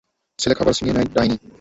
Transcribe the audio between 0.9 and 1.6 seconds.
নেয় ডাইনি!